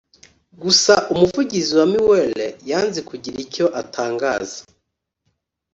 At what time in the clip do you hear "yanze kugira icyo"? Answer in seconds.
2.69-3.65